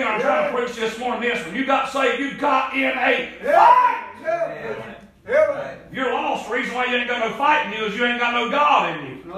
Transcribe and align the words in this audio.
again, 0.00 0.14
I'm 0.14 0.20
trying 0.20 0.52
to 0.52 0.56
preach 0.56 0.76
this 0.76 0.98
morning 0.98 1.28
this. 1.28 1.44
When 1.44 1.54
you 1.54 1.66
got 1.66 1.90
saved, 1.90 2.20
you 2.20 2.34
got 2.38 2.74
in 2.74 2.90
a 2.96 3.30
fight. 3.42 4.04
If 5.26 5.92
you're 5.92 6.12
lost, 6.12 6.48
the 6.48 6.54
reason 6.54 6.74
why 6.74 6.86
you 6.86 6.96
ain't 6.96 7.08
got 7.08 7.28
no 7.28 7.36
fight 7.36 7.66
in 7.66 7.72
you 7.72 7.86
is 7.86 7.96
you 7.96 8.04
ain't 8.04 8.20
got 8.20 8.34
no 8.34 8.50
God 8.50 8.96
in 8.96 9.06
you. 9.06 9.32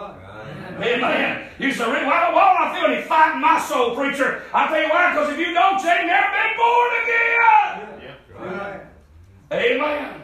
Amen. 0.82 1.48
You 1.58 1.72
say, 1.72 1.84
why, 1.84 2.32
why 2.32 2.54
don't 2.54 2.68
I 2.68 2.74
feel 2.74 2.86
any 2.92 3.02
fight 3.02 3.34
in 3.34 3.40
my 3.40 3.60
soul, 3.60 3.94
preacher? 3.94 4.42
I 4.52 4.68
tell 4.68 4.82
you 4.82 4.88
why, 4.88 5.12
because 5.12 5.32
if 5.32 5.38
you 5.38 5.52
don't, 5.52 5.82
you 5.82 5.90
ain't 5.90 6.06
never 6.06 6.30
been 6.30 6.56
born 6.56 6.90
again. 7.02 8.86
Amen. 9.52 10.22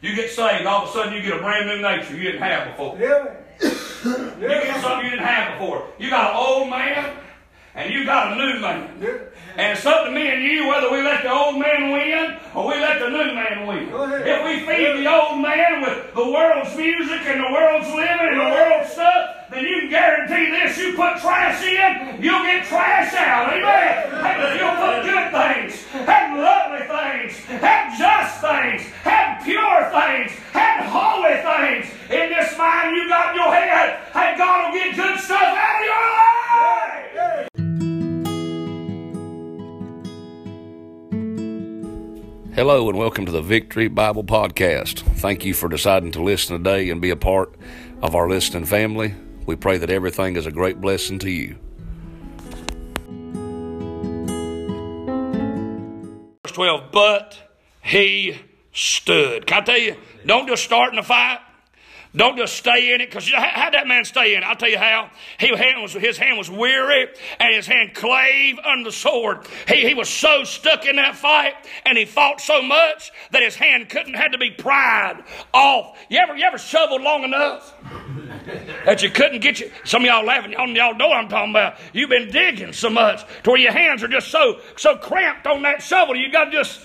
You 0.00 0.16
get 0.16 0.30
saved, 0.30 0.66
all 0.66 0.82
of 0.84 0.88
a 0.90 0.92
sudden 0.92 1.14
you 1.14 1.22
get 1.22 1.36
a 1.36 1.38
brand 1.38 1.66
new 1.66 1.80
nature 1.80 2.16
you 2.16 2.24
didn't 2.24 2.42
have 2.42 2.72
before. 2.72 2.98
Yeah. 2.98 3.36
You 3.62 4.48
get 4.48 4.80
something 4.80 5.04
you 5.04 5.10
didn't 5.10 5.26
have 5.26 5.58
before. 5.58 5.86
You 5.98 6.10
got 6.10 6.30
an 6.30 6.36
old 6.36 6.68
man 6.68 7.21
and 7.74 7.92
you 7.92 8.04
got 8.04 8.32
a 8.32 8.36
new 8.36 8.60
man. 8.60 8.88
And 9.56 9.76
it's 9.76 9.84
up 9.84 10.06
to 10.06 10.10
me 10.10 10.28
and 10.28 10.42
you 10.42 10.68
whether 10.68 10.90
we 10.90 11.02
let 11.02 11.22
the 11.22 11.32
old 11.32 11.58
man 11.58 11.92
win 11.92 12.38
or 12.54 12.68
we 12.68 12.80
let 12.80 13.00
the 13.00 13.08
new 13.08 13.34
man 13.34 13.66
win. 13.66 13.88
If 14.24 14.44
we 14.44 14.66
feed 14.66 15.04
the 15.04 15.12
old 15.12 15.40
man 15.40 15.82
with 15.82 16.14
the 16.14 16.24
world's 16.24 16.74
music 16.76 17.20
and 17.26 17.40
the 17.40 17.52
world's 17.52 17.88
living 17.88 18.28
and 18.32 18.40
the 18.40 18.50
world's 18.50 18.92
stuff, 18.92 19.50
then 19.50 19.64
you 19.64 19.80
can 19.80 19.90
guarantee 19.90 20.50
this. 20.50 20.78
You 20.78 20.96
put 20.96 21.20
trash 21.20 21.62
in, 21.64 22.22
you'll 22.22 22.42
get 22.42 22.64
trash 22.66 23.12
out. 23.14 23.52
Amen. 23.52 24.08
If 24.40 24.60
you'll 24.60 24.76
put 24.80 25.04
good 25.04 25.28
things, 25.32 25.84
have 26.08 26.32
lovely 26.32 26.88
things, 26.88 27.36
have 27.60 27.98
just 27.98 28.40
things, 28.40 28.82
have 29.04 29.44
pure 29.44 29.84
things, 29.92 30.32
have 30.52 30.84
holy 30.88 31.36
things 31.44 31.92
in 32.12 32.28
this 32.28 32.56
mind 32.58 32.96
you 32.96 33.08
got 33.08 33.32
in 33.32 33.36
your 33.40 33.52
head, 33.52 34.00
hey, 34.12 34.36
God 34.36 34.68
will 34.68 34.78
get 34.78 34.96
good 34.96 35.18
stuff 35.18 35.40
out 35.40 35.80
of 35.80 35.81
Hello 42.54 42.86
and 42.90 42.98
welcome 42.98 43.24
to 43.24 43.32
the 43.32 43.40
Victory 43.40 43.88
Bible 43.88 44.24
Podcast. 44.24 44.98
Thank 45.20 45.42
you 45.42 45.54
for 45.54 45.70
deciding 45.70 46.12
to 46.12 46.22
listen 46.22 46.58
today 46.58 46.90
and 46.90 47.00
be 47.00 47.08
a 47.08 47.16
part 47.16 47.54
of 48.02 48.14
our 48.14 48.28
listening 48.28 48.66
family. 48.66 49.14
We 49.46 49.56
pray 49.56 49.78
that 49.78 49.88
everything 49.88 50.36
is 50.36 50.44
a 50.44 50.50
great 50.50 50.78
blessing 50.78 51.18
to 51.20 51.30
you. 51.30 51.56
Verse 56.44 56.52
12, 56.52 56.92
but 56.92 57.38
he 57.82 58.38
stood. 58.70 59.46
Can 59.46 59.62
I 59.62 59.64
tell 59.64 59.78
you, 59.78 59.96
don't 60.26 60.46
just 60.46 60.62
start 60.62 60.90
in 60.90 60.96
the 60.96 61.02
fight. 61.02 61.38
Don't 62.14 62.36
just 62.36 62.56
stay 62.56 62.92
in 62.92 63.00
it, 63.00 63.08
because 63.08 63.30
how'd 63.30 63.72
that 63.72 63.86
man 63.86 64.04
stay 64.04 64.34
in 64.34 64.42
it? 64.42 64.46
I'll 64.46 64.56
tell 64.56 64.68
you 64.68 64.76
how. 64.76 65.10
He, 65.38 65.48
hand 65.48 65.80
was, 65.80 65.94
his 65.94 66.18
hand 66.18 66.36
was 66.36 66.50
weary, 66.50 67.08
and 67.40 67.54
his 67.54 67.66
hand 67.66 67.94
clave 67.94 68.58
under 68.58 68.90
the 68.90 68.92
sword. 68.92 69.46
He, 69.66 69.88
he 69.88 69.94
was 69.94 70.10
so 70.10 70.44
stuck 70.44 70.84
in 70.84 70.96
that 70.96 71.16
fight, 71.16 71.54
and 71.86 71.96
he 71.96 72.04
fought 72.04 72.40
so 72.40 72.60
much 72.60 73.12
that 73.30 73.42
his 73.42 73.56
hand 73.56 73.88
couldn't, 73.88 74.12
had 74.12 74.32
to 74.32 74.38
be 74.38 74.50
pried 74.50 75.24
off. 75.54 75.98
You 76.10 76.18
ever, 76.18 76.36
you 76.36 76.44
ever 76.44 76.58
shoveled 76.58 77.00
long 77.00 77.24
enough? 77.24 77.74
that 78.84 79.02
you 79.02 79.10
couldn't 79.10 79.40
get 79.40 79.60
you. 79.60 79.70
Some 79.84 80.02
of 80.02 80.06
y'all 80.06 80.24
laughing. 80.24 80.52
Y'all, 80.52 80.68
y'all 80.68 80.94
know 80.94 81.08
what 81.08 81.16
I'm 81.16 81.28
talking 81.28 81.50
about. 81.50 81.76
You've 81.92 82.10
been 82.10 82.30
digging 82.30 82.72
so 82.72 82.90
much 82.90 83.24
to 83.44 83.50
where 83.50 83.60
your 83.60 83.72
hands 83.72 84.02
are 84.02 84.08
just 84.08 84.28
so 84.28 84.60
so 84.76 84.96
cramped 84.96 85.46
on 85.46 85.62
that 85.62 85.82
shovel. 85.82 86.16
You 86.16 86.30
got 86.30 86.46
to 86.46 86.50
just 86.50 86.80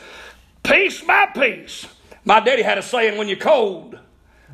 piece 0.64 1.02
by 1.02 1.26
piece. 1.28 1.88
My 2.26 2.40
daddy 2.40 2.62
had 2.62 2.78
a 2.78 2.84
saying: 2.84 3.18
"When 3.18 3.28
you're 3.28 3.38
cold." 3.38 3.98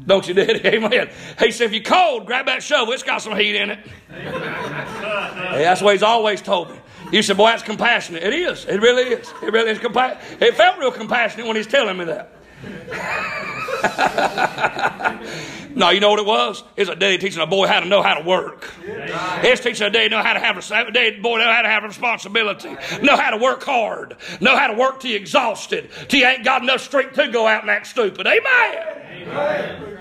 Don't 0.06 0.28
you, 0.28 0.34
Daddy? 0.34 0.62
Amen. 0.66 1.10
He 1.40 1.52
said, 1.52 1.66
if 1.66 1.74
you're 1.74 1.84
cold, 1.84 2.26
grab 2.26 2.48
that 2.48 2.64
shovel. 2.64 2.94
It's 2.94 3.04
got 3.04 3.22
some 3.22 3.38
heat 3.38 3.56
in 3.56 3.72
it. 3.72 3.80
hey, 4.10 5.64
that's 5.64 5.82
what 5.82 5.94
he's 5.94 6.04
always 6.04 6.42
told 6.42 6.72
me. 6.72 6.78
You 7.12 7.22
said, 7.22 7.38
boy, 7.38 7.50
that's 7.50 7.64
compassionate. 7.64 8.24
It 8.24 8.34
is. 8.34 8.66
It 8.66 8.82
really 8.82 9.04
is. 9.04 9.32
It 9.44 9.54
really 9.54 9.72
is 9.72 9.80
compassionate. 9.80 10.42
It 10.42 10.56
felt 10.56 10.80
real 10.80 10.92
compassionate 10.92 11.46
when 11.46 11.56
he's 11.56 11.68
telling 11.68 11.98
me 11.98 12.06
that. 12.06 12.32
no, 15.76 15.90
you 15.90 16.00
know 16.00 16.10
what 16.10 16.20
it 16.20 16.26
was? 16.26 16.64
It's 16.78 16.90
a 16.90 16.96
day 16.96 17.18
teaching 17.18 17.42
a 17.42 17.46
boy 17.46 17.68
how 17.68 17.82
to 17.82 17.86
know 17.86 18.02
how 18.02 18.16
to 18.16 18.26
work. 18.26 18.72
It's 18.84 19.62
teaching 19.62 19.86
a 19.86 19.90
day 19.90 20.08
know 20.08 20.24
how 20.24 20.34
to 20.34 20.40
have 20.40 20.58
a 20.58 20.92
day 20.92 21.20
boy 21.20 21.40
know 21.40 21.52
how 21.52 21.62
to 21.62 21.68
have 21.68 21.84
responsibility, 21.84 22.76
know 23.02 23.18
how 23.18 23.32
to 23.32 23.38
work 23.38 23.64
hard, 23.64 24.16
know 24.40 24.56
how 24.56 24.68
to 24.68 24.74
work 24.74 25.02
till 25.02 25.12
you're 25.12 25.20
exhausted, 25.20 25.90
till 26.08 26.22
you 26.22 26.26
ain't 26.26 26.46
got 26.46 26.64
enough 26.64 26.82
strength 26.82 27.16
to 27.16 27.28
go 27.28 27.46
out 27.46 27.62
and 27.62 27.70
act 27.70 27.88
stupid. 27.88 28.26
Amen. 28.26 28.93
Amen. 29.14 29.94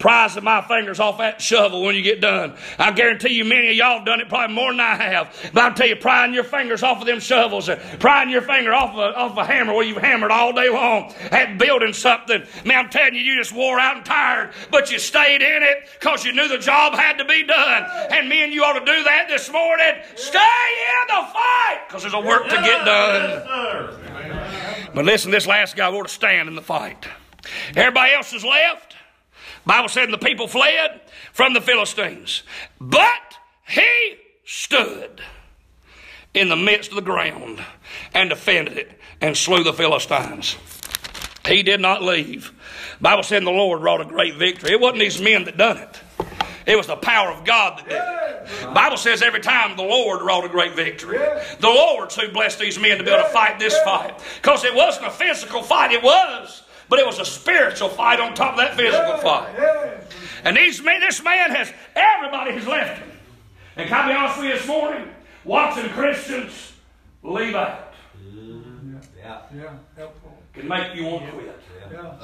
Prizing 0.00 0.44
my 0.44 0.62
fingers 0.62 0.98
off 0.98 1.18
that 1.18 1.42
shovel 1.42 1.82
when 1.82 1.94
you 1.94 2.00
get 2.00 2.22
done. 2.22 2.56
I 2.78 2.90
guarantee 2.90 3.34
you 3.34 3.44
many 3.44 3.68
of 3.68 3.76
y'all 3.76 3.98
have 3.98 4.06
done 4.06 4.22
it 4.22 4.30
probably 4.30 4.56
more 4.56 4.72
than 4.72 4.80
I 4.80 4.96
have. 4.96 5.50
But 5.52 5.62
I'll 5.62 5.74
tell 5.74 5.88
you, 5.88 5.96
prying 5.96 6.32
your 6.32 6.42
fingers 6.42 6.82
off 6.82 7.02
of 7.02 7.06
them 7.06 7.20
shovels, 7.20 7.68
and 7.68 7.78
prying 8.00 8.30
your 8.30 8.40
finger 8.40 8.72
off 8.72 8.94
of, 8.94 8.98
a, 8.98 9.14
off 9.14 9.36
a 9.36 9.44
hammer 9.44 9.74
where 9.74 9.84
you've 9.84 9.98
hammered 9.98 10.30
all 10.30 10.54
day 10.54 10.70
long 10.70 11.12
at 11.30 11.58
building 11.58 11.92
something. 11.92 12.42
Man, 12.64 12.86
I'm 12.86 12.90
telling 12.90 13.14
you, 13.14 13.20
you 13.20 13.36
just 13.36 13.52
wore 13.52 13.78
out 13.78 13.96
and 13.98 14.06
tired, 14.06 14.54
but 14.70 14.90
you 14.90 14.98
stayed 14.98 15.42
in 15.42 15.62
it 15.62 15.90
because 16.00 16.24
you 16.24 16.32
knew 16.32 16.48
the 16.48 16.56
job 16.56 16.94
had 16.94 17.18
to 17.18 17.26
be 17.26 17.42
done. 17.42 17.84
And 18.10 18.26
me 18.26 18.42
and 18.42 18.54
you 18.54 18.64
ought 18.64 18.78
to 18.78 18.80
do 18.86 19.04
that 19.04 19.26
this 19.28 19.52
morning. 19.52 19.96
Stay 20.16 20.38
in 20.38 21.08
the 21.08 21.28
fight 21.30 21.80
because 21.88 22.00
there's 22.00 22.14
a 22.14 22.20
work 22.20 22.44
to 22.44 22.56
get 22.56 22.86
done. 22.86 23.98
But 24.94 25.04
listen, 25.04 25.30
this 25.30 25.46
last 25.46 25.76
guy 25.76 25.90
ought 25.90 26.04
to 26.04 26.08
stand 26.08 26.48
in 26.48 26.54
the 26.54 26.62
fight. 26.62 27.06
Everybody 27.76 28.12
else 28.12 28.32
is 28.32 28.44
left. 28.44 28.96
Bible 29.66 29.88
said 29.88 30.10
the 30.10 30.18
people 30.18 30.48
fled 30.48 31.00
from 31.32 31.54
the 31.54 31.60
Philistines. 31.60 32.42
But 32.80 33.38
he 33.68 34.16
stood 34.44 35.22
in 36.34 36.48
the 36.48 36.56
midst 36.56 36.90
of 36.90 36.96
the 36.96 37.02
ground 37.02 37.62
and 38.14 38.30
defended 38.30 38.78
it 38.78 38.98
and 39.20 39.36
slew 39.36 39.62
the 39.62 39.72
Philistines. 39.72 40.56
He 41.46 41.62
did 41.62 41.80
not 41.80 42.02
leave. 42.02 42.52
Bible 43.00 43.22
said 43.22 43.44
the 43.44 43.50
Lord 43.50 43.82
wrought 43.82 44.00
a 44.00 44.04
great 44.04 44.34
victory. 44.36 44.72
It 44.72 44.80
wasn't 44.80 45.00
these 45.00 45.20
men 45.20 45.44
that 45.44 45.56
done 45.56 45.78
it. 45.78 46.00
It 46.66 46.76
was 46.76 46.86
the 46.86 46.96
power 46.96 47.30
of 47.32 47.44
God 47.44 47.78
that 47.78 47.88
did 47.88 47.96
it. 47.96 48.74
Bible 48.74 48.96
says 48.96 49.22
every 49.22 49.40
time 49.40 49.76
the 49.76 49.82
Lord 49.82 50.22
wrought 50.22 50.44
a 50.44 50.48
great 50.48 50.74
victory. 50.74 51.18
The 51.18 51.68
Lord's 51.68 52.14
who 52.14 52.30
blessed 52.30 52.58
these 52.58 52.78
men 52.78 52.98
to 52.98 53.04
be 53.04 53.10
able 53.10 53.22
to 53.22 53.28
fight 53.30 53.58
this 53.58 53.76
fight. 53.80 54.20
Because 54.36 54.64
it 54.64 54.74
wasn't 54.74 55.06
a 55.06 55.10
physical 55.10 55.62
fight, 55.62 55.92
it 55.92 56.02
was 56.02 56.62
but 56.90 56.98
it 56.98 57.06
was 57.06 57.20
a 57.20 57.24
spiritual 57.24 57.88
fight 57.88 58.20
on 58.20 58.34
top 58.34 58.54
of 58.54 58.58
that 58.58 58.76
physical 58.76 59.16
fight. 59.18 59.54
And 60.44 60.56
these 60.56 60.82
men, 60.82 61.00
this 61.00 61.22
man 61.22 61.50
has, 61.52 61.72
everybody 61.94 62.52
has 62.52 62.66
left 62.66 62.98
him. 62.98 63.10
And 63.76 63.88
can 63.88 64.00
I 64.00 64.08
be 64.08 64.14
honest 64.14 64.38
with 64.38 64.46
you 64.48 64.52
this 64.54 64.66
morning? 64.66 65.08
Watching 65.44 65.88
Christians 65.90 66.72
leave 67.22 67.54
out. 67.54 67.94
Yeah. 69.16 69.40
Yeah. 69.54 70.08
Can 70.52 70.66
make 70.66 70.96
you 70.96 71.04
want 71.04 71.26
to 71.26 71.32
quit. 71.32 71.60
Yeah. 71.92 72.14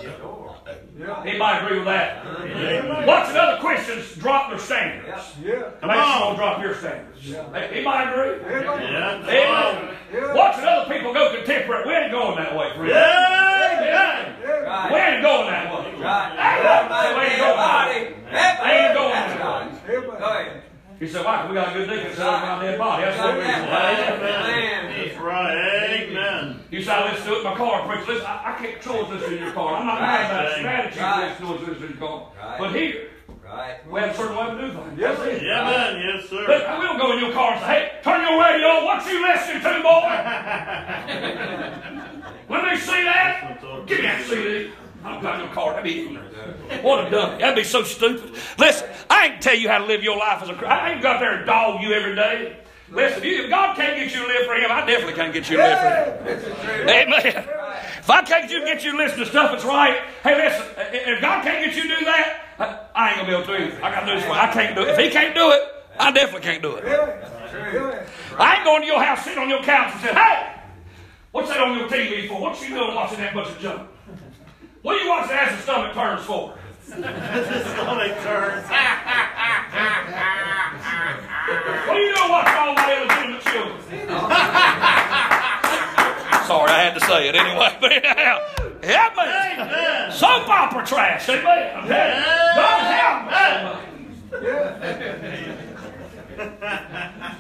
Yeah. 0.99 1.23
Anybody 1.25 1.65
agree 1.65 1.79
with 1.79 1.87
that? 1.87 2.25
Yeah. 2.25 3.07
Watching 3.07 3.37
other 3.37 3.61
Christians 3.61 4.15
drop 4.17 4.51
their 4.51 4.59
standards. 4.59 5.35
Yeah. 5.43 5.71
Come 5.81 5.91
on. 5.91 6.33
you 6.33 6.37
drop 6.37 6.63
your 6.63 6.75
standards. 6.75 7.25
Yeah. 7.25 7.53
Anybody 7.55 8.11
agree? 8.11 8.51
Yeah. 8.51 9.91
Yeah. 10.13 10.35
Watching 10.35 10.65
other 10.65 10.93
people 10.93 11.13
go 11.15 11.37
contemporary. 11.37 11.87
We 11.87 11.95
ain't 11.95 12.13
going 12.13 12.37
that 12.37 12.57
way, 12.57 12.73
friends. 12.75 12.91
Yeah. 12.91 13.85
yeah. 13.85 14.51
Right. 14.67 14.93
We 14.93 14.99
ain't 14.99 15.23
going 15.23 15.47
that 15.47 15.73
way. 15.73 16.03
Right. 16.03 17.17
We 17.17 17.23
ain't 17.23 17.39
going 17.39 17.57
that 17.57 17.89
way. 17.89 18.17
Ain't 18.73 18.95
going 18.95 19.11
that 19.11 19.89
way. 19.89 20.19
Go 20.19 20.27
ahead. 20.27 20.63
He 21.47 21.53
we 21.53 21.55
got 21.55 21.77
a 21.77 21.79
good 21.79 21.89
deacon 21.89 22.11
sitting 22.11 22.27
on 22.27 22.61
dead 22.61 22.79
body. 22.79 23.05
That's 23.05 23.19
what 23.19 23.37
we 23.37 23.43
Amen. 23.45 25.07
That's 25.07 25.19
right. 25.19 25.55
Amen. 25.93 26.61
You 26.71 26.83
said, 26.83 27.05
let's 27.05 27.25
do 27.25 27.35
it 27.35 27.39
in 27.39 27.45
my 27.45 27.55
car. 27.55 27.87
Preach. 27.87 28.09
Listen, 28.09 28.27
I, 28.27 28.53
I 28.53 28.59
can't 28.59 28.81
control 28.81 29.07
this 29.07 29.23
in 29.31 29.39
your 29.39 29.53
car. 29.53 29.77
I'm 29.77 29.87
not 29.87 30.01
right. 30.01 30.23
mad 30.23 30.31
about 30.31 30.59
strategy. 30.59 31.01
Right. 31.01 31.39
Let's 31.39 31.41
do 31.41 31.73
this 31.73 31.83
in 31.83 31.89
your 31.91 31.99
car. 31.99 32.33
Right. 32.37 32.59
But 32.59 32.75
here, 32.75 33.11
Right. 33.45 33.79
We 33.89 34.01
have 34.01 34.11
a 34.11 34.15
certain 34.15 34.37
way 34.37 34.47
to 34.47 34.61
do 34.61 34.73
things. 34.73 34.99
Yes, 34.99 35.19
sir. 35.19 35.39
Yeah, 35.41 35.71
man. 35.71 36.01
Yes, 36.03 36.29
sir. 36.29 36.45
But 36.49 36.81
we 36.81 36.85
don't 36.85 36.99
go 36.99 37.13
in 37.13 37.21
your 37.21 37.33
car 37.33 37.53
and 37.53 37.61
say, 37.61 37.67
hey, 37.67 38.01
turn 38.03 38.21
your 38.23 38.43
radio 38.43 38.67
on. 38.67 38.85
What 38.85 39.07
you 39.07 39.23
listening 39.23 39.63
to, 39.63 39.83
boy? 39.87 40.03
Let 42.55 42.65
me 42.65 42.77
see 42.77 43.05
that. 43.05 43.61
Give 43.87 43.99
me 43.99 44.03
that 44.03 44.25
CD. 44.27 44.73
I've 45.07 45.23
got 45.23 45.39
no 45.39 45.47
car. 45.55 45.71
That'd 45.71 45.85
be 45.85 46.01
ignorant. 46.01 46.35
What 46.83 47.07
a 47.07 47.11
dummy. 47.11 47.39
That'd 47.39 47.55
be 47.55 47.65
so 47.65 47.85
stupid. 47.85 48.35
Listen, 48.59 48.89
I 49.09 49.27
ain't 49.27 49.41
tell 49.41 49.55
you 49.55 49.69
how 49.69 49.79
to 49.79 49.87
live 49.87 50.03
your 50.03 50.19
life 50.19 50.43
as 50.43 50.49
a 50.49 50.53
Christian. 50.53 50.73
I 50.73 50.95
ain't 50.95 51.03
got 51.03 51.21
there 51.21 51.37
and 51.39 51.47
dog 51.47 51.81
you 51.83 51.93
every 51.93 52.17
day. 52.17 52.57
Listen, 52.91 53.21
if 53.25 53.51
God 53.51 53.77
can't 53.77 53.97
get 53.97 54.15
you 54.15 54.23
to 54.23 54.27
live 54.27 54.47
for 54.47 54.55
Him, 54.55 54.71
I 54.71 54.85
definitely 54.85 55.15
can't 55.15 55.33
get 55.33 55.49
you 55.49 55.57
to 55.57 55.63
live 55.63 55.79
for 55.79 56.65
Him. 56.73 56.89
Amen. 56.89 57.45
If 57.99 58.11
I 58.11 58.23
can't 58.23 58.51
you 58.51 58.65
get 58.65 58.85
you 58.85 58.93
to 58.93 58.99
listen 58.99 59.19
to 59.21 59.27
stuff 59.27 59.53
that's 59.53 59.65
right, 59.65 60.01
hey, 60.23 60.37
listen, 60.37 60.67
if 60.93 61.21
God 61.21 61.45
can't 61.45 61.65
get 61.65 61.77
you 61.77 61.83
to 61.83 61.99
do 61.99 62.05
that, 62.05 62.91
I 62.95 63.11
ain't 63.11 63.17
going 63.17 63.31
to 63.31 63.33
be 63.33 63.43
able 63.43 63.47
to 63.47 63.75
either. 63.75 63.85
I 63.85 63.91
got 63.91 64.01
to 64.01 64.07
do 64.07 64.21
this 64.21 64.29
one. 64.29 64.39
I 64.39 64.53
can't 64.53 64.75
do 64.75 64.83
it. 64.83 64.89
If 64.91 64.99
He 64.99 65.11
can't 65.11 65.35
do 65.35 65.51
it, 65.51 65.63
I 65.99 66.11
definitely 66.13 66.43
can't 66.43 66.63
do 66.63 66.77
it. 66.77 66.85
I 68.39 68.57
ain't 68.57 68.65
going 68.65 68.83
to 68.83 68.87
your 68.87 69.03
house, 69.03 69.25
sitting 69.25 69.39
on 69.39 69.49
your 69.49 69.63
couch 69.63 69.93
and 69.93 70.01
say, 70.03 70.15
hey, 70.15 70.61
what's 71.33 71.49
that 71.49 71.61
on 71.61 71.79
your 71.79 71.89
TV 71.89 72.29
for? 72.29 72.41
What 72.41 72.61
you 72.61 72.69
doing 72.69 72.95
watching 72.95 73.19
that 73.19 73.35
bunch 73.35 73.49
of 73.49 73.59
junk? 73.61 73.89
What 74.87 74.95
do 74.99 75.03
you 75.03 75.11
watch 75.11 75.29
as 75.33 75.57
the 75.57 75.63
stomach 75.63 75.95
turns 75.95 76.25
for? 76.25 76.55
stomach 76.85 77.03
turns. 77.03 77.17
what 81.83 81.91
are 81.91 81.99
you 81.99 82.15
doing 82.15 82.31
watching 82.31 82.55
all 82.55 82.71
my 82.73 82.95
illegitimate 82.95 83.43
children? 83.43 83.83
Sorry, 86.47 86.71
I 86.71 86.79
had 86.85 86.95
to 86.95 87.01
say 87.01 87.29
it 87.29 87.35
anyway. 87.35 87.77
But 87.81 87.93
anyhow, 87.95 88.39
help 88.85 89.17
me. 89.17 89.25
Soap 90.15 90.49
opera 90.49 90.87
trash. 90.87 91.29
Amen. 91.31 91.83
Okay. 91.83 92.23
God 92.55 92.83
help 92.95 93.27
me. 93.27 93.33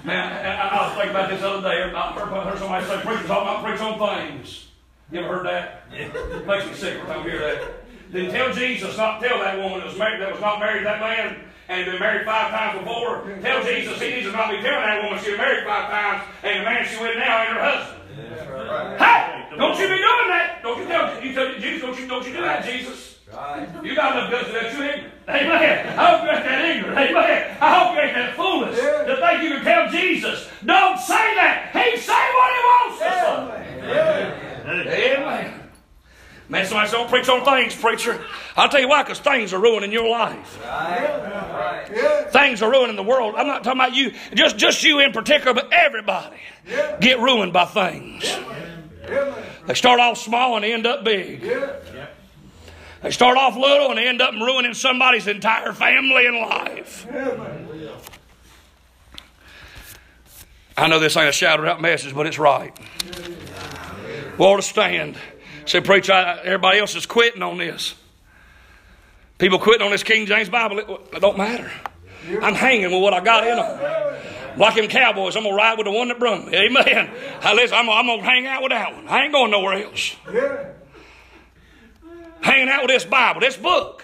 Man, 0.04 0.32
I, 0.32 0.68
I 0.68 0.70
was 0.88 0.94
thinking 0.96 1.10
about 1.10 1.30
this 1.30 1.40
the 1.40 1.48
other 1.48 1.62
day. 1.62 1.92
I 1.94 2.12
heard, 2.12 2.28
I 2.28 2.30
heard 2.50 2.58
somebody 2.58 2.84
say 2.86 3.00
preachers 3.02 3.30
ought 3.30 3.44
not 3.44 3.62
preach 3.64 3.80
on 3.80 3.98
things. 4.00 4.66
You 5.12 5.20
ever 5.20 5.38
heard 5.38 5.46
that? 5.46 5.84
It 5.92 6.46
makes 6.46 6.66
me 6.66 6.74
sick 6.74 6.94
every 6.94 7.06
time 7.06 7.20
I 7.20 7.30
hear 7.30 7.38
that. 7.38 7.86
Then 8.10 8.30
tell 8.30 8.52
Jesus 8.52 8.96
not 8.96 9.20
tell 9.20 9.38
that 9.38 9.58
woman 9.58 9.78
that 9.78 9.86
was 9.86 9.98
married 9.98 10.20
that 10.20 10.32
was 10.32 10.40
not 10.40 10.58
married 10.58 10.78
to 10.78 10.84
that 10.84 11.00
man 11.00 11.44
and 11.68 11.84
had 11.84 11.90
been 11.90 12.00
married 12.00 12.26
five 12.26 12.50
times 12.50 12.78
before. 12.80 13.22
Tell 13.40 13.62
Jesus 13.62 14.00
he 14.00 14.10
needs 14.10 14.26
to 14.26 14.32
not 14.32 14.50
be 14.50 14.56
telling 14.62 14.82
that 14.82 15.02
woman 15.02 15.22
she 15.22 15.30
was 15.30 15.38
married 15.38 15.64
five 15.64 15.90
times 15.90 16.22
and 16.42 16.60
the 16.60 16.64
man 16.64 16.86
she 16.86 16.98
with 16.98 17.16
now 17.18 17.42
ain't 17.42 17.52
her 17.54 17.62
husband. 17.62 18.02
Hey, 18.98 19.56
don't 19.56 19.78
you 19.78 19.86
be 19.86 19.98
doing 19.98 20.28
that. 20.34 20.60
Don't 20.62 20.78
you 20.80 20.86
tell 20.86 21.22
you 21.22 21.34
tell 21.34 21.54
Jesus, 21.54 21.82
don't 21.82 21.98
you 22.00 22.06
don't 22.08 22.26
you 22.26 22.32
do 22.34 22.40
that, 22.42 22.64
Jesus. 22.64 23.18
You 23.82 23.94
got 23.94 24.16
enough 24.16 24.30
guts 24.30 24.46
to 24.46 24.52
that 24.54 24.72
you 24.72 24.82
ignorant. 24.82 25.12
Amen. 25.28 25.98
I 25.98 26.10
hope 26.10 26.22
you 26.24 26.30
ain't 26.30 26.44
that 26.44 26.64
ignorant. 26.64 26.98
Amen. 26.98 27.56
I 27.60 27.78
hope 27.78 27.94
you 27.94 28.00
ain't 28.02 28.14
that 28.14 28.34
foolish 28.34 28.78
to 28.78 29.16
think 29.22 29.42
you 29.42 29.50
can 29.50 29.62
tell 29.62 29.88
Jesus. 29.90 30.48
Don't 30.64 30.98
say 30.98 31.34
that. 31.34 31.70
He 31.74 31.96
say 31.98 32.26
what 32.34 32.50
he 32.54 32.60
wants 32.66 32.98
to 32.98 33.04
say. 33.04 34.46
Amen. 34.66 35.62
Man, 36.48 36.64
somebody 36.64 36.70
said, 36.70 36.84
don't 36.96 37.08
preach 37.08 37.28
on 37.28 37.44
things, 37.44 37.74
preacher. 37.74 38.24
I'll 38.56 38.68
tell 38.68 38.80
you 38.80 38.88
why, 38.88 39.02
because 39.02 39.18
things 39.18 39.52
are 39.52 39.60
ruining 39.60 39.92
your 39.92 40.08
life. 40.08 40.58
Things 42.30 42.62
are 42.62 42.70
ruining 42.70 42.96
the 42.96 43.02
world. 43.02 43.34
I'm 43.36 43.46
not 43.46 43.62
talking 43.64 43.80
about 43.80 43.94
you, 43.94 44.12
just, 44.34 44.56
just 44.56 44.82
you 44.82 45.00
in 45.00 45.12
particular, 45.12 45.52
but 45.52 45.72
everybody 45.72 46.36
get 47.00 47.20
ruined 47.20 47.52
by 47.52 47.66
things. 47.66 48.36
They 49.66 49.74
start 49.74 50.00
off 50.00 50.18
small 50.18 50.56
and 50.56 50.64
end 50.64 50.86
up 50.86 51.04
big. 51.04 51.42
They 53.02 53.10
start 53.10 53.36
off 53.36 53.56
little 53.56 53.90
and 53.90 54.00
end 54.00 54.22
up 54.22 54.32
ruining 54.32 54.74
somebody's 54.74 55.26
entire 55.26 55.72
family 55.72 56.26
and 56.26 56.38
life. 56.38 57.06
I 60.78 60.88
know 60.88 60.98
this 60.98 61.16
ain't 61.16 61.28
a 61.28 61.32
shouted 61.32 61.66
out 61.68 61.80
message, 61.80 62.14
but 62.14 62.26
it's 62.26 62.38
right. 62.38 62.76
Well, 64.38 64.56
to 64.56 64.62
stand. 64.62 65.16
Say, 65.66 65.80
preacher, 65.80 66.12
I, 66.12 66.38
everybody 66.40 66.78
else 66.78 66.94
is 66.94 67.06
quitting 67.06 67.42
on 67.42 67.58
this. 67.58 67.94
People 69.38 69.58
quitting 69.58 69.82
on 69.82 69.90
this 69.90 70.02
King 70.02 70.26
James 70.26 70.48
Bible. 70.48 70.78
It, 70.78 70.88
it 71.12 71.20
don't 71.20 71.36
matter. 71.36 71.70
I'm 72.40 72.54
hanging 72.54 72.90
with 72.90 73.02
what 73.02 73.12
I 73.12 73.20
got 73.20 73.46
in 73.46 73.56
them. 73.56 74.58
Like 74.58 74.76
them 74.76 74.88
cowboys, 74.88 75.36
I'm 75.36 75.42
going 75.42 75.54
to 75.54 75.56
ride 75.56 75.76
with 75.76 75.86
the 75.86 75.92
one 75.92 76.08
that 76.08 76.18
brung 76.18 76.46
me. 76.46 76.56
Amen. 76.56 77.10
Hey, 77.42 77.54
listen, 77.54 77.76
I'm, 77.76 77.90
I'm 77.90 78.06
going 78.06 78.20
to 78.20 78.24
hang 78.24 78.46
out 78.46 78.62
with 78.62 78.70
that 78.70 78.94
one. 78.94 79.06
I 79.06 79.24
ain't 79.24 79.32
going 79.32 79.50
nowhere 79.50 79.84
else. 79.84 80.16
Yeah. 80.32 80.68
Hanging 82.40 82.68
out 82.68 82.82
with 82.82 82.90
this 82.90 83.04
Bible, 83.04 83.40
this 83.40 83.56
book. 83.56 84.02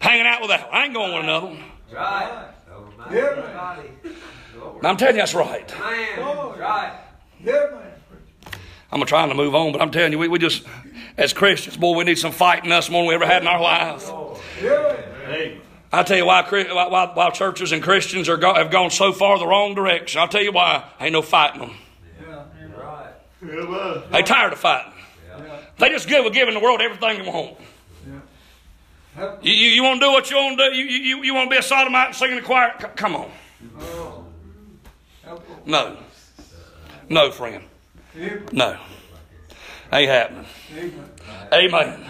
Hanging 0.00 0.26
out 0.26 0.40
with 0.40 0.50
that 0.50 0.66
one. 0.66 0.74
I 0.74 0.84
ain't 0.84 0.94
going 0.94 1.14
with 1.14 1.24
another 1.24 1.46
one. 1.46 1.64
Right. 1.92 2.48
I'm 4.82 4.96
telling 4.96 5.16
you 5.16 5.20
that's 5.20 5.34
right. 5.34 5.78
Man, 5.78 6.58
right. 6.58 6.98
I'm 8.92 9.04
trying 9.06 9.28
to 9.28 9.34
move 9.34 9.54
on, 9.54 9.72
but 9.72 9.80
I'm 9.80 9.90
telling 9.90 10.12
you, 10.12 10.18
we, 10.18 10.28
we 10.28 10.38
just, 10.38 10.64
as 11.16 11.32
Christians, 11.32 11.76
boy, 11.76 11.96
we 11.96 12.04
need 12.04 12.18
some 12.18 12.32
fight 12.32 12.64
in 12.64 12.72
us 12.72 12.90
more 12.90 13.02
than 13.02 13.08
we 13.08 13.14
ever 13.14 13.26
had 13.26 13.42
in 13.42 13.48
our 13.48 13.60
lives. 13.60 14.10
I 15.92 16.02
tell 16.02 16.16
you 16.16 16.26
why, 16.26 16.42
why, 16.42 17.12
why, 17.14 17.30
churches 17.30 17.72
and 17.72 17.82
Christians 17.82 18.28
are 18.28 18.36
go, 18.36 18.54
have 18.54 18.70
gone 18.70 18.90
so 18.90 19.12
far 19.12 19.38
the 19.38 19.46
wrong 19.46 19.74
direction. 19.74 20.20
I'll 20.20 20.28
tell 20.28 20.42
you 20.42 20.52
why. 20.52 20.84
Ain't 21.00 21.12
no 21.12 21.22
fighting 21.22 21.60
them. 21.60 21.76
Yeah, 22.20 22.44
Right. 22.76 23.12
Yeah, 23.42 24.02
They 24.12 24.22
tired 24.22 24.52
of 24.52 24.58
fighting. 24.58 24.92
They 25.78 25.88
just 25.88 26.08
good 26.08 26.24
with 26.24 26.34
giving 26.34 26.54
the 26.54 26.60
world 26.60 26.80
everything 26.80 27.24
they 27.24 27.30
want. 27.30 27.56
You, 29.42 29.52
you, 29.52 29.68
you 29.70 29.82
want 29.82 30.00
to 30.00 30.06
do 30.06 30.12
what 30.12 30.30
you 30.30 30.36
want 30.36 30.58
to 30.58 30.70
do? 30.70 30.76
You, 30.76 30.84
you, 30.84 31.24
you 31.24 31.34
want 31.34 31.50
to 31.50 31.54
be 31.54 31.58
a 31.58 31.62
sodomite 31.62 32.08
and 32.08 32.16
sing 32.16 32.30
in 32.30 32.36
the 32.36 32.42
choir? 32.42 32.74
C- 32.80 32.86
come 32.96 33.16
on. 33.16 33.30
Oh. 33.78 34.24
No. 35.66 35.96
No, 37.08 37.30
friend. 37.30 37.64
No. 38.52 38.78
Ain't 39.92 40.08
happening. 40.08 40.46
Amen. 41.52 42.04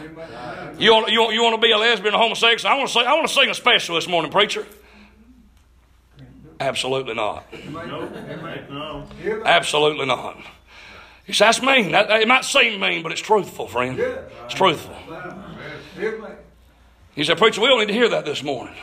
You 0.78 0.92
want, 0.92 1.10
you 1.10 1.20
want, 1.20 1.34
you 1.34 1.42
want 1.42 1.54
to 1.54 1.60
be 1.60 1.72
a 1.72 1.78
lesbian 1.78 2.14
or 2.14 2.18
homosexual? 2.18 2.74
I 2.74 2.76
want 2.76 2.88
to 2.88 2.94
say 2.94 3.00
I 3.00 3.14
want 3.14 3.28
to 3.28 3.32
sing 3.34 3.48
a 3.50 3.54
special 3.54 3.94
this 3.94 4.08
morning, 4.08 4.30
preacher. 4.30 4.66
Absolutely 6.58 7.14
not. 7.14 7.46
Absolutely 9.46 10.06
not. 10.06 10.36
You 11.26 11.32
say, 11.32 11.46
that's 11.46 11.62
mean. 11.62 11.92
That, 11.92 12.10
it 12.10 12.28
might 12.28 12.44
seem 12.44 12.80
mean, 12.80 13.02
but 13.02 13.12
it's 13.12 13.20
truthful, 13.20 13.66
friend. 13.66 13.98
It's 13.98 14.54
truthful. 14.54 14.94
He 17.14 17.24
said, 17.24 17.38
Preacher, 17.38 17.60
we 17.60 17.68
don't 17.68 17.80
need 17.80 17.88
to 17.88 17.94
hear 17.94 18.08
that 18.10 18.24
this 18.24 18.42
morning. 18.42 18.74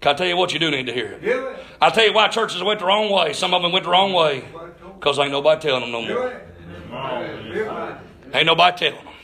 Can 0.00 0.14
I 0.14 0.14
tell 0.14 0.26
you 0.26 0.36
what 0.36 0.52
you 0.52 0.58
do 0.58 0.70
need 0.70 0.86
to 0.86 0.92
hear? 0.92 1.56
I'll 1.80 1.90
tell 1.90 2.06
you 2.06 2.12
why 2.12 2.28
churches 2.28 2.62
went 2.62 2.80
the 2.80 2.86
wrong 2.86 3.10
way. 3.10 3.32
Some 3.34 3.54
of 3.54 3.62
them 3.62 3.72
went 3.72 3.84
the 3.84 3.90
wrong 3.90 4.12
way 4.12 4.44
because 5.02 5.18
ain't 5.18 5.32
nobody 5.32 5.60
telling 5.60 5.80
them 5.80 5.90
no 5.90 6.02
more. 6.02 6.40
Ain't 8.32 8.46
nobody 8.46 8.78
telling 8.78 9.04
them. 9.04 9.14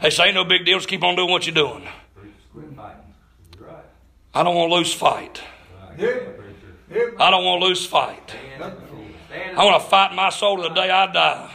They 0.00 0.10
say 0.10 0.26
ain't 0.26 0.36
no 0.36 0.44
big 0.44 0.64
deal. 0.64 0.78
Just 0.78 0.88
keep 0.88 1.02
on 1.02 1.16
doing 1.16 1.28
what 1.28 1.46
you're 1.46 1.54
doing. 1.54 1.86
I 4.32 4.44
don't 4.44 4.54
want 4.54 4.70
to 4.70 4.76
lose 4.76 4.94
fight. 4.94 5.42
I 5.98 7.30
don't 7.30 7.44
want 7.44 7.60
to 7.60 7.66
lose 7.66 7.84
fight. 7.84 8.36
I 9.56 9.64
want 9.64 9.82
to 9.82 9.88
fight 9.88 10.14
my 10.14 10.30
soul 10.30 10.58
to 10.58 10.62
the 10.62 10.68
day 10.68 10.88
I 10.90 11.12
die. 11.12 11.50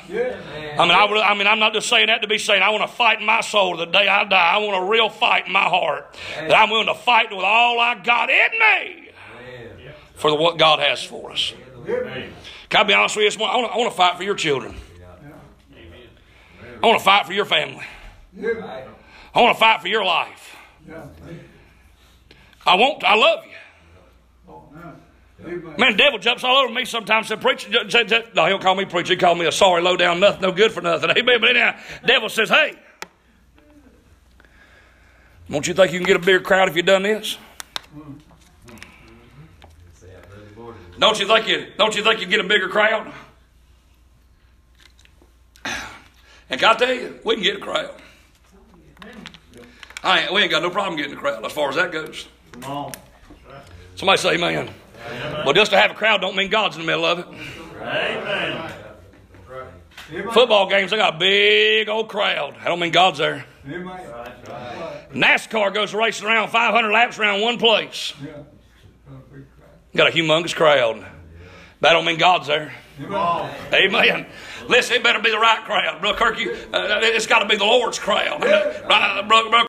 I 0.78 0.82
mean, 0.84 0.92
I, 0.92 1.30
I 1.30 1.34
mean, 1.34 1.48
I'm 1.48 1.60
not 1.60 1.74
just 1.74 1.88
saying 1.88 2.08
that 2.08 2.22
to 2.24 2.28
be 2.28 2.38
saying. 2.38 2.62
I 2.62 2.72
want 2.72 2.82
to 2.84 2.94
fight 2.94 3.22
my 3.22 3.40
soul 3.40 3.78
to 3.78 3.86
the 3.86 3.92
day 3.92 4.08
I 4.10 4.26
die. 4.26 4.54
I 4.54 4.58
want 4.58 4.86
a 4.86 4.90
real 4.90 5.08
fight 5.08 5.48
in 5.48 5.54
my 5.54 5.64
heart 5.64 6.14
that 6.36 6.54
I'm 6.54 6.70
willing 6.70 6.88
to 6.88 6.96
fight 6.96 7.32
with 7.32 7.46
all 7.46 7.80
I 7.80 7.96
got 7.96 8.30
in 8.30 8.52
me 8.52 9.10
for 10.16 10.38
what 10.38 10.58
God 10.58 10.80
has 10.80 11.02
for 11.02 11.32
us. 11.32 11.54
Can 12.76 12.84
I 12.84 12.88
be 12.90 12.94
honest 12.94 13.16
with 13.16 13.24
you 13.24 13.30
this 13.30 13.40
morning? 13.40 13.56
I 13.56 13.58
want, 13.62 13.72
to, 13.72 13.74
I 13.74 13.78
want 13.78 13.92
to 13.92 13.96
fight 13.96 14.18
for 14.18 14.24
your 14.24 14.36
children. 14.36 14.76
I 16.84 16.86
want 16.86 17.00
to 17.00 17.06
fight 17.06 17.26
for 17.26 17.32
your 17.32 17.46
family. 17.46 17.86
I 19.34 19.42
want 19.42 19.56
to 19.56 19.60
fight 19.62 19.80
for 19.80 19.88
your 19.88 20.04
life. 20.04 20.58
I 22.66 22.76
want. 22.76 23.02
I 23.06 23.16
love 23.16 23.46
you. 23.46 24.54
Man, 25.78 25.94
the 25.94 25.98
devil 25.98 26.20
jumps 26.20 26.44
all 26.44 26.58
over 26.58 26.74
me 26.74 26.84
sometimes. 26.84 27.30
Said, 27.30 27.40
preacher, 27.40 27.70
j- 27.70 27.86
j- 27.88 28.04
j-" 28.04 28.26
no, 28.36 28.44
he 28.44 28.50
don't 28.50 28.62
call 28.62 28.76
me 28.76 28.84
preacher. 28.84 29.14
He 29.14 29.18
called 29.18 29.40
me 29.40 29.46
a 29.46 29.54
sorry, 29.54 29.82
low 29.82 29.96
down, 29.96 30.20
nothing, 30.20 30.42
no 30.42 30.52
good 30.52 30.74
for 30.74 30.82
nothing. 30.82 31.10
Amen. 31.18 31.40
But 31.40 31.52
anyhow, 31.52 31.80
devil 32.06 32.28
says, 32.28 32.50
hey, 32.50 32.78
don't 35.50 35.66
you 35.66 35.74
think 35.74 35.94
you 35.94 36.00
can 36.00 36.08
get 36.08 36.18
a 36.18 36.20
bigger 36.20 36.42
crowd 36.42 36.68
if 36.68 36.76
you 36.76 36.84
done 36.84 37.04
this? 37.04 37.38
Don't 41.00 41.20
you 41.20 41.28
think 41.28 41.48
you 41.48 41.68
don't 41.78 41.96
you 41.96 42.04
think 42.04 42.22
you 42.22 42.28
get 42.28 42.40
a 42.40 42.48
bigger 42.48 42.70
crowd? 42.70 43.12
And 46.50 46.60
can 46.60 46.70
I 46.70 46.74
tell 46.76 46.94
you, 46.94 47.20
we 47.24 47.36
can 47.36 47.44
get 47.44 47.58
a 47.58 47.60
crowd. 47.60 47.92
I 50.04 50.22
ain't, 50.22 50.34
we 50.34 50.42
ain't 50.42 50.52
got 50.52 50.62
no 50.62 50.70
problem 50.70 50.96
getting 50.96 51.14
a 51.14 51.20
crowd 51.20 51.44
as 51.44 51.52
far 51.52 51.70
as 51.70 51.76
that 51.76 51.92
goes. 51.92 52.28
Come 52.52 52.64
on. 52.64 52.92
Somebody 53.96 54.18
say 54.20 54.36
amen. 54.36 54.70
Well, 55.44 55.54
just 55.54 55.72
to 55.72 55.78
have 55.78 55.92
a 55.92 55.96
crowd 55.96 56.22
don't 56.22 56.36
mean 56.36 56.50
God's 56.52 56.76
in 56.76 56.82
the 56.82 56.88
middle 56.88 57.06
of 57.06 57.20
it. 57.20 57.26
Amen. 57.82 58.72
Football 60.34 60.70
games, 60.70 60.92
they 60.92 60.98
got 60.98 61.16
a 61.16 61.18
big 61.18 61.90
old 61.90 62.10
crowd. 62.10 62.54
That 62.56 62.66
don't 62.66 62.80
mean 62.80 62.92
God's 62.92 63.18
there. 63.18 63.46
NASCAR 65.12 65.74
goes 65.74 65.96
racing 65.96 66.28
around 66.28 66.50
500 66.50 66.92
laps 66.92 67.18
around 67.18 67.42
one 67.42 67.58
place. 67.58 68.14
Got 69.96 70.10
a 70.10 70.12
humongous 70.12 70.54
crowd. 70.54 71.06
That 71.80 71.94
don't 71.94 72.04
mean 72.04 72.18
God's 72.18 72.48
there. 72.48 72.74
Amen. 73.00 73.52
Amen. 73.74 74.26
Listen, 74.68 74.98
it 74.98 75.04
better 75.04 75.22
be 75.22 75.32
the 75.32 75.40
right 75.40 75.64
crowd. 75.64 76.02
Brother 76.02 76.18
Kirk, 76.18 76.40
you, 76.40 76.52
uh, 76.74 77.00
it's 77.02 77.28
got 77.28 77.40
to 77.40 77.48
be 77.48 77.56
the 77.56 77.64
Lord's 77.64 77.98
crowd. 77.98 78.44
Right, 78.44 79.28
brother, 79.28 79.50
brother 79.50 79.68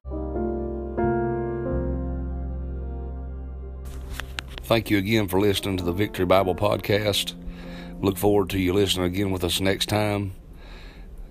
Thank 4.62 4.90
you 4.90 4.98
again 4.98 5.28
for 5.28 5.40
listening 5.40 5.76
to 5.76 5.84
the 5.84 5.92
Victory 5.92 6.26
Bible 6.26 6.56
Podcast. 6.56 7.34
Look 8.00 8.18
forward 8.18 8.50
to 8.50 8.58
you 8.58 8.72
listening 8.72 9.06
again 9.06 9.30
with 9.30 9.44
us 9.44 9.60
next 9.60 9.88
time. 9.88 10.32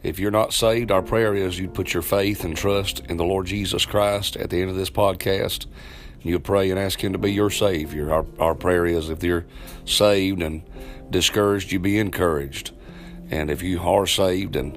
If 0.03 0.19
you're 0.19 0.31
not 0.31 0.53
saved, 0.53 0.89
our 0.89 1.01
prayer 1.01 1.35
is 1.35 1.59
you'd 1.59 1.73
put 1.73 1.93
your 1.93 2.03
faith 2.03 2.45
and 2.45 2.55
trust 2.55 3.01
in 3.09 3.17
the 3.17 3.25
Lord 3.25 3.47
Jesus 3.47 3.85
Christ 3.85 4.37
at 4.37 4.51
the 4.51 4.61
end 4.61 4.69
of 4.69 4.77
this 4.77 4.89
podcast. 4.89 5.65
You'll 6.25 6.39
pray 6.39 6.71
and 6.71 6.79
ask 6.79 7.03
Him 7.03 7.13
to 7.13 7.19
be 7.19 7.31
your 7.31 7.51
Savior. 7.51 8.11
Our, 8.11 8.25
our 8.39 8.55
prayer 8.55 8.87
is 8.87 9.11
if 9.11 9.23
you're 9.23 9.45
saved 9.85 10.41
and 10.41 10.63
discouraged, 11.11 11.71
you 11.71 11.79
be 11.79 11.99
encouraged. 11.99 12.71
And 13.29 13.51
if 13.51 13.61
you 13.61 13.79
are 13.79 14.07
saved 14.07 14.55
and 14.55 14.75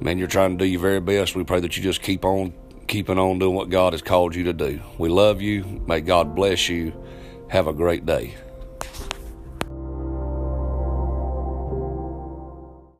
man, 0.00 0.18
you're 0.18 0.28
trying 0.28 0.56
to 0.56 0.64
do 0.64 0.70
your 0.70 0.80
very 0.80 1.00
best, 1.00 1.34
we 1.34 1.42
pray 1.42 1.58
that 1.58 1.76
you 1.76 1.82
just 1.82 2.00
keep 2.00 2.24
on 2.24 2.54
keeping 2.86 3.18
on 3.18 3.40
doing 3.40 3.56
what 3.56 3.70
God 3.70 3.92
has 3.92 4.02
called 4.02 4.36
you 4.36 4.44
to 4.44 4.52
do. 4.52 4.80
We 4.96 5.08
love 5.08 5.42
you. 5.42 5.64
May 5.86 6.00
God 6.00 6.36
bless 6.36 6.68
you. 6.68 6.92
Have 7.48 7.66
a 7.66 7.72
great 7.72 8.06
day. 8.06 8.34